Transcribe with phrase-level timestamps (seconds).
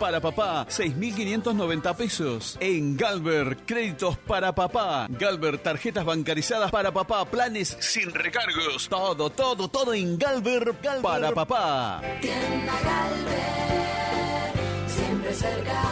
[0.00, 2.56] Para papá, 6.590 pesos.
[2.58, 5.06] En Galver, créditos para papá.
[5.08, 8.88] Galver, tarjetas bancarizadas para papá, planes sin recargos.
[8.88, 12.02] Todo, todo, todo en Galver, para papá.
[12.20, 14.52] Tienda Galver,
[14.88, 15.82] siempre cerca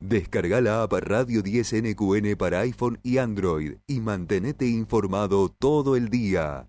[0.00, 6.08] Descarga la app Radio 10 NQN para iPhone y Android y mantenete informado todo el
[6.08, 6.68] día.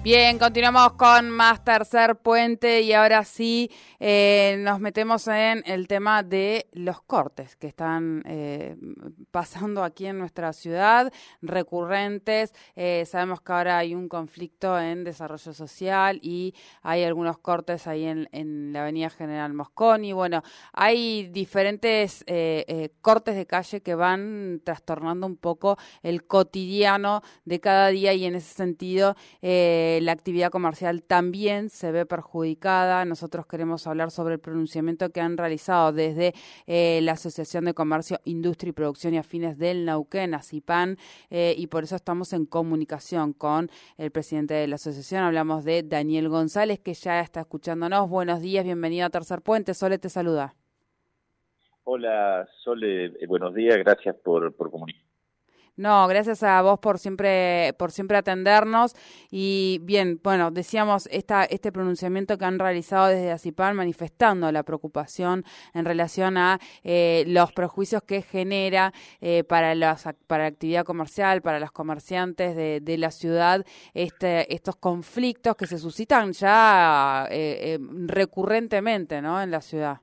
[0.00, 6.22] Bien, continuamos con más tercer puente y ahora sí eh, nos metemos en el tema
[6.22, 8.76] de los cortes que están eh,
[9.32, 11.12] pasando aquí en nuestra ciudad,
[11.42, 12.54] recurrentes.
[12.76, 18.04] Eh, sabemos que ahora hay un conflicto en desarrollo social y hay algunos cortes ahí
[18.04, 20.12] en, la Avenida General Mosconi.
[20.12, 22.24] Bueno, hay diferentes
[23.00, 28.36] cortes de calle que van trastornando un poco el cotidiano de cada día y en
[28.36, 29.16] ese sentido
[30.02, 33.04] la actividad comercial también se ve perjudicada.
[33.04, 36.34] Nosotros queremos hablar sobre el pronunciamiento que han realizado desde
[36.66, 40.96] eh, la Asociación de Comercio, Industria y Producción y Afines del Nauquén, ACIPAN,
[41.30, 45.22] eh, y por eso estamos en comunicación con el presidente de la asociación.
[45.22, 48.08] Hablamos de Daniel González, que ya está escuchándonos.
[48.08, 49.74] Buenos días, bienvenido a Tercer Puente.
[49.74, 50.54] Sole te saluda.
[51.84, 55.07] Hola, Sole, eh, buenos días, gracias por, por comunicar
[55.78, 58.96] no, gracias a vos por siempre, por siempre atendernos.
[59.30, 65.44] Y bien, bueno, decíamos esta, este pronunciamiento que han realizado desde ACIPAN manifestando la preocupación
[65.74, 71.42] en relación a eh, los prejuicios que genera eh, para, las, para la actividad comercial,
[71.42, 77.78] para los comerciantes de, de la ciudad, este, estos conflictos que se suscitan ya eh,
[78.06, 79.40] recurrentemente ¿no?
[79.40, 80.00] en la ciudad.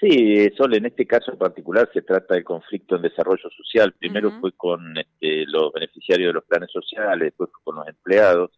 [0.00, 3.92] Sí, Sol, en este caso en particular se trata de conflicto en desarrollo social.
[3.92, 8.50] Primero fue con este, los beneficiarios de los planes sociales, después con los empleados.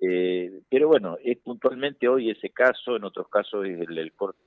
[0.00, 4.40] Eh, pero bueno, es puntualmente hoy ese caso, en otros casos es el, corte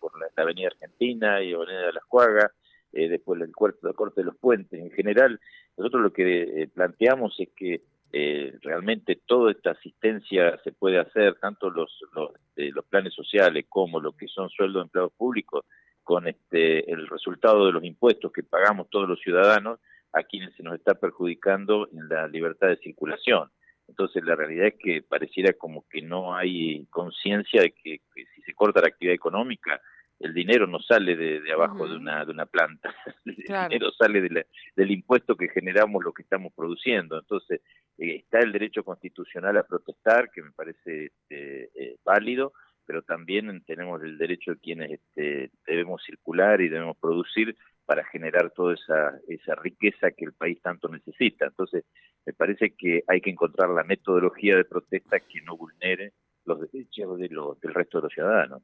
[0.00, 2.50] por la, Avenida Argentina y Avenida de las Cuagas,
[2.92, 4.80] eh, después el corte, el corte de los puentes.
[4.80, 5.38] En general,
[5.76, 11.34] nosotros lo que eh, planteamos es que eh, realmente toda esta asistencia se puede hacer,
[11.40, 15.64] tanto los, los, eh, los planes sociales como lo que son sueldos de empleados públicos,
[16.02, 19.78] con este, el resultado de los impuestos que pagamos todos los ciudadanos
[20.14, 23.50] a quienes se nos está perjudicando en la libertad de circulación.
[23.88, 28.54] Entonces la realidad es que pareciera como que no hay conciencia de que, si se
[28.54, 29.80] corta la actividad económica,
[30.18, 32.94] el dinero no sale de, abajo de, una, de una planta,
[33.24, 34.46] el dinero sale
[34.76, 37.18] del impuesto que generamos lo que estamos produciendo.
[37.18, 37.60] Entonces,
[37.98, 42.52] está el derecho constitucional a protestar, que me parece este, eh, válido,
[42.86, 48.50] pero también tenemos el derecho de quienes este, debemos circular y debemos producir para generar
[48.50, 51.46] toda esa, esa riqueza que el país tanto necesita.
[51.46, 51.84] Entonces,
[52.24, 56.12] me parece que hay que encontrar la metodología de protesta que no vulnere
[56.48, 58.62] los derechos de del resto de los ciudadanos.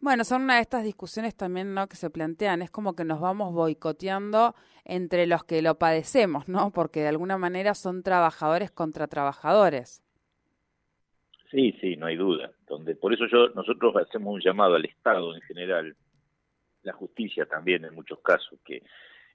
[0.00, 1.88] Bueno, son una de estas discusiones también ¿no?
[1.88, 6.72] que se plantean, es como que nos vamos boicoteando entre los que lo padecemos, ¿no?
[6.72, 10.02] Porque de alguna manera son trabajadores contra trabajadores.
[11.50, 12.52] Sí, sí, no hay duda.
[12.68, 15.96] Donde por eso yo nosotros hacemos un llamado al Estado en general,
[16.82, 18.82] la justicia también en muchos casos que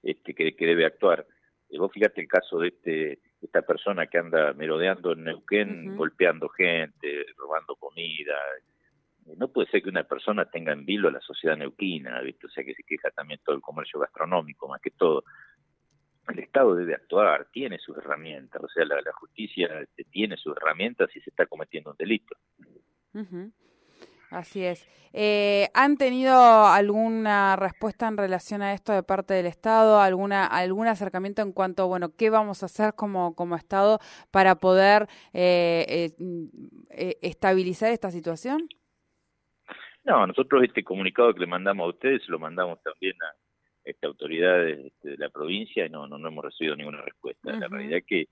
[0.02, 1.26] este que, que debe actuar.
[1.68, 6.48] Y vos fíjate el caso de este esta persona que anda merodeando en Neuquén, golpeando
[6.48, 8.34] gente, robando comida.
[9.36, 12.46] No puede ser que una persona tenga en vilo a la sociedad neuquina, ¿viste?
[12.46, 15.24] o sea que se queja también todo el comercio gastronómico, más que todo.
[16.28, 21.10] El Estado debe actuar, tiene sus herramientas, o sea, la, justicia este, tiene sus herramientas
[21.12, 22.36] si se está cometiendo un delito.
[24.30, 24.86] Así es.
[25.12, 26.34] Eh, ¿Han tenido
[26.66, 30.00] alguna respuesta en relación a esto de parte del Estado?
[30.00, 33.98] ¿Alguna, ¿Algún acercamiento en cuanto a, bueno, qué vamos a hacer como, como Estado
[34.30, 36.10] para poder eh,
[36.90, 38.68] eh, estabilizar esta situación?
[40.04, 43.34] No, nosotros este comunicado que le mandamos a ustedes lo mandamos también a
[43.84, 47.52] esta autoridades este, de la provincia y no, no, hemos recibido ninguna respuesta.
[47.52, 48.28] La realidad es que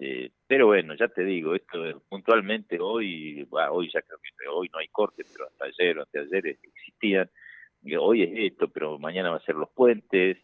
[0.00, 4.78] este, pero bueno, ya te digo, esto puntualmente hoy, hoy ya creo que hoy no
[4.78, 7.30] hay corte, pero hasta ayer o anteayer existían.
[7.98, 10.38] Hoy es esto, pero mañana va a ser los puentes,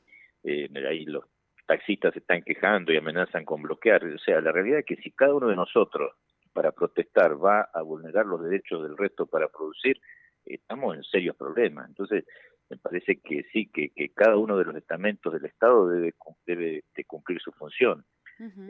[0.44, 1.24] eh, ahí los
[1.66, 4.04] taxistas se están quejando y amenazan con bloquear.
[4.04, 6.12] O sea, la realidad es que si cada uno de nosotros
[6.52, 10.00] para protestar va a vulnerar los derechos del resto para producir,
[10.44, 11.88] estamos en serios problemas.
[11.88, 12.24] Entonces,
[12.70, 16.14] me parece que sí, que, que cada uno de los estamentos del Estado debe,
[16.46, 18.04] debe de cumplir su función.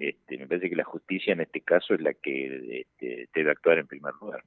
[0.01, 3.79] Este, me parece que la justicia en este caso es la que este, debe actuar
[3.79, 4.45] en primer lugar.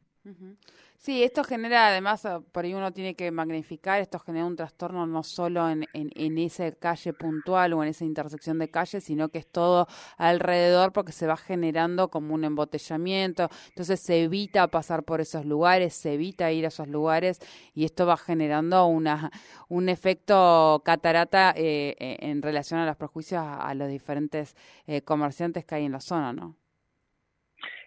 [1.02, 5.08] Sí, esto genera, además, ah, por ahí uno tiene que magnificar, esto genera un trastorno
[5.08, 9.30] no solo en, en, en, esa calle puntual o en esa intersección de calles, sino
[9.30, 9.88] que es todo
[10.18, 15.94] alrededor porque se va generando como un embotellamiento, entonces se evita pasar por esos lugares,
[15.94, 17.40] se evita ir a esos lugares
[17.74, 19.32] y esto va generando una,
[19.70, 24.54] un efecto catarata eh, eh en relación a los prejuicios a, los diferentes
[24.86, 26.58] eh, comerciantes que hay en la zona, ¿no?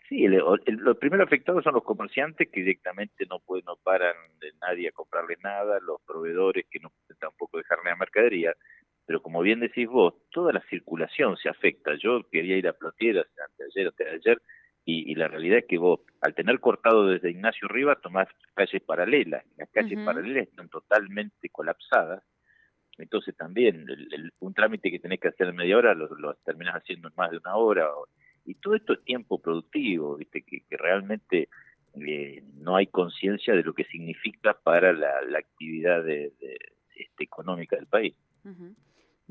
[0.08, 4.88] Sí, los primeros afectados son los comerciantes que directamente no pueden, no paran de nadie
[4.88, 8.54] a comprarle nada, los proveedores que no pueden tampoco dejarle la mercadería,
[9.06, 11.94] pero como bien decís vos, toda la circulación se afecta.
[11.96, 14.42] Yo quería ir a Plotieras anteayer, o ayer,
[14.84, 18.82] y, y la realidad es que vos, al tener cortado desde Ignacio Rivas, tomás calles
[18.82, 22.22] paralelas, las calles paralelas están totalmente colapsadas,
[22.98, 23.86] entonces también
[24.40, 27.30] un trámite que tenés que hacer en media hora lo, lo terminás haciendo en más
[27.30, 27.88] de una hora,
[28.44, 30.42] y todo esto es tiempo productivo, ¿viste?
[30.42, 31.48] Que, que realmente
[31.94, 36.32] eh, no hay conciencia de lo que significa para la, actividad de,
[36.96, 38.14] este, económica del país.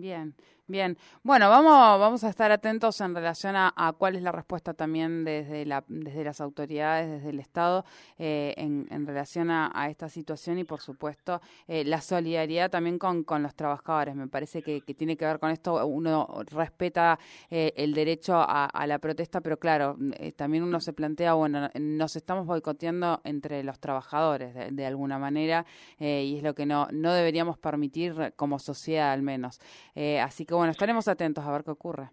[0.02, 0.34] Bien,
[0.66, 0.98] bien.
[1.22, 5.64] Bueno, vamos, vamos a estar atentos en relación a, cuál es la respuesta también desde,
[5.64, 7.86] la, desde las autoridades, desde el Estado,
[8.18, 13.24] eh, en, en, relación a, esta situación y, por supuesto, eh, la solidaridad también con,
[13.24, 14.16] con los trabajadores.
[14.16, 15.86] Me parece que, tiene que ver con esto.
[15.86, 17.20] Uno respeta
[17.52, 19.98] eh, el derecho a, la protesta, pero claro,
[20.36, 25.64] también uno se plantea, bueno, nos estamos boicoteando entre los trabajadores de, de alguna manera
[26.00, 29.60] y es lo que no, no deberíamos permitir como sociedad al menos.
[29.96, 32.10] Eh, así que bueno, estaremos atentos a ver qué ocurre.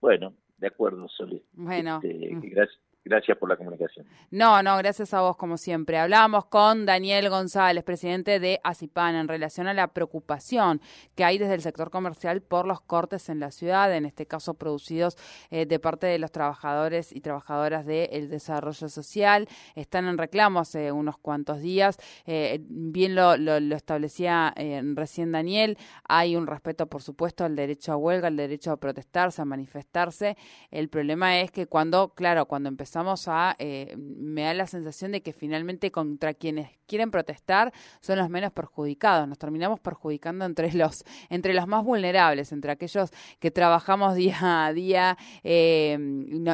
[0.00, 1.42] Bueno, de acuerdo, Solís.
[1.52, 2.00] Bueno.
[2.02, 2.80] Este, gracias.
[3.06, 4.04] Gracias por la comunicación.
[4.32, 5.96] No, no, gracias a vos como siempre.
[5.96, 10.80] Hablamos con Daniel González, presidente de ACIPAN, en relación a la preocupación
[11.14, 14.54] que hay desde el sector comercial por los cortes en la ciudad, en este caso
[14.54, 15.16] producidos
[15.50, 19.46] eh, de parte de los trabajadores y trabajadoras del desarrollo social.
[19.76, 21.98] Están en reclamo hace unos cuantos días.
[22.26, 25.78] Eh, bien lo, lo, establecía eh, recién Daniel,
[26.08, 30.36] hay un respeto, por supuesto, al derecho a huelga, al derecho a protestarse, a manifestarse.
[30.72, 35.20] El problema es que cuando, claro, cuando empezamos a, eh, me da la sensación de
[35.20, 39.28] que finalmente contra quienes quieren protestar son los menos perjudicados.
[39.28, 44.72] Nos terminamos perjudicando entre los, entre los más vulnerables, entre aquellos que trabajamos día a
[44.72, 45.98] día eh,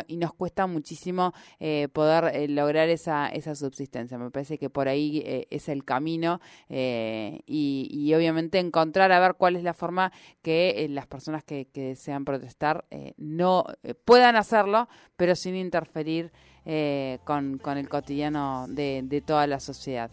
[0.09, 4.19] y, nos cuesta muchísimo eh, poder lograr esa, esa subsistencia.
[4.19, 9.55] Me parece que por ahí es el camino y, y, obviamente encontrar a ver cuál
[9.55, 10.13] es la forma
[10.43, 12.85] que las personas que, que desean protestar
[13.17, 13.65] no
[14.05, 16.32] puedan hacerlo, pero sin interferir
[16.65, 20.11] eh, con, con, el cotidiano de, de toda la sociedad.